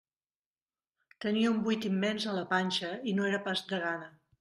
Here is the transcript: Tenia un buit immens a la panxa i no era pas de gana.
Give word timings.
Tenia 1.27 1.53
un 1.57 1.61
buit 1.69 1.87
immens 1.93 2.29
a 2.33 2.37
la 2.41 2.49
panxa 2.57 2.95
i 3.15 3.19
no 3.21 3.33
era 3.33 3.47
pas 3.51 3.67
de 3.75 3.87
gana. 3.89 4.15